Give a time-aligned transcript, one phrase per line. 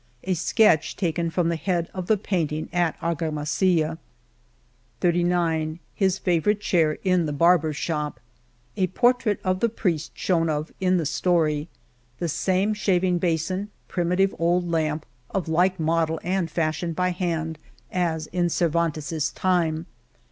[0.23, 3.97] A sketch taken from the head of the painting at ArgamasUla,.•
[4.99, 8.19] J7" His favorite chair in the barber'* s shop'*
[8.77, 11.67] A portrait of the priest spoken of in the story;
[12.17, 17.59] the same shav ing basin, primitive old lamp, of like model and fashioned by hand
[17.91, 19.85] as in Cervantes^ s time.